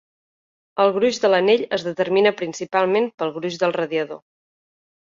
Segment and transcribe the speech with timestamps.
[0.85, 4.25] El gruix de l'anell es determina principalment pel gruix del radiador.